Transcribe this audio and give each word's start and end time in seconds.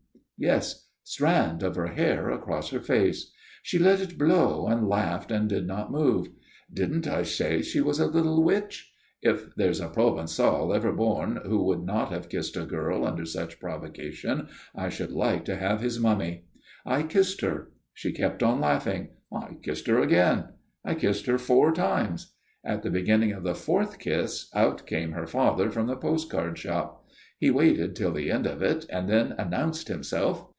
"Yes 0.43 0.87
strand 1.03 1.61
of 1.61 1.75
her 1.75 1.85
hair 1.85 2.31
across 2.31 2.71
her 2.71 2.79
face. 2.79 3.31
She 3.61 3.77
let 3.77 3.99
it 4.01 4.17
blow 4.17 4.65
and 4.65 4.87
laughed 4.89 5.29
and 5.31 5.47
did 5.47 5.67
not 5.67 5.91
move. 5.91 6.29
Didn't 6.73 7.07
I 7.07 7.21
say 7.21 7.61
she 7.61 7.79
was 7.79 7.99
a 7.99 8.07
little 8.07 8.43
witch? 8.43 8.91
If 9.21 9.53
there's 9.55 9.79
a 9.79 9.87
Provençal 9.87 10.75
ever 10.75 10.91
born 10.93 11.41
who 11.45 11.63
would 11.65 11.83
not 11.83 12.11
have 12.11 12.27
kissed 12.27 12.57
a 12.57 12.65
girl 12.65 13.05
under 13.05 13.23
such 13.23 13.59
provocation 13.59 14.47
I 14.73 14.89
should 14.89 15.11
like 15.11 15.45
to 15.45 15.57
have 15.57 15.79
his 15.81 15.99
mummy. 15.99 16.45
I 16.87 17.03
kissed 17.03 17.41
her. 17.41 17.71
She 17.93 18.11
kept 18.11 18.41
on 18.41 18.59
laughing. 18.61 19.09
I 19.31 19.57
kissed 19.61 19.85
her 19.85 19.99
again. 19.99 20.45
I 20.83 20.95
kissed 20.95 21.27
her 21.27 21.37
four 21.37 21.71
times. 21.71 22.33
At 22.65 22.81
the 22.81 22.89
beginning 22.89 23.31
of 23.31 23.43
the 23.43 23.53
fourth 23.53 23.99
kiss 23.99 24.49
out 24.55 24.87
came 24.87 25.11
her 25.11 25.27
father 25.27 25.69
from 25.69 25.85
the 25.85 25.95
postcard 25.97 26.57
shop. 26.57 26.97
He 27.39 27.49
waited 27.49 27.95
till 27.95 28.11
the 28.11 28.29
end 28.29 28.45
of 28.45 28.61
it 28.61 28.85
and 28.91 29.09
then 29.09 29.31
announced 29.31 29.87
himself. 29.87 30.45